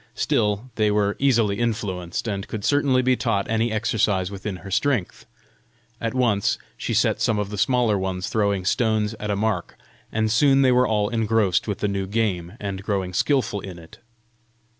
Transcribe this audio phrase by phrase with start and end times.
[0.15, 5.27] Still, they were easily influenced, and could certainly be taught any exercise within their strength!
[6.01, 9.77] At once she set some of the smaller ones throwing stones at a mark;
[10.11, 13.99] and soon they were all engrossed with the new game, and growing skilful in it.